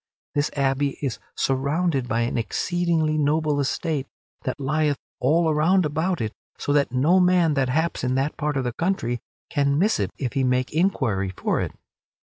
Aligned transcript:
This 0.33 0.49
abbey 0.55 0.97
is 1.03 1.19
surrounded 1.35 2.07
by 2.07 2.21
an 2.21 2.35
exceedingly 2.35 3.19
noble 3.19 3.59
estate 3.59 4.07
that 4.45 4.59
lieth 4.59 4.97
all 5.19 5.47
around 5.47 5.85
about 5.85 6.21
it 6.21 6.33
so 6.57 6.73
that 6.73 6.91
no 6.91 7.19
man 7.19 7.53
that 7.53 7.69
haps 7.69 8.03
in 8.03 8.15
that 8.15 8.35
part 8.35 8.57
of 8.57 8.63
the 8.63 8.73
country 8.73 9.19
can 9.51 9.77
miss 9.77 9.99
it 9.99 10.09
if 10.17 10.33
he 10.33 10.43
make 10.43 10.73
inquiry 10.73 11.29
for 11.37 11.61
it. 11.61 11.73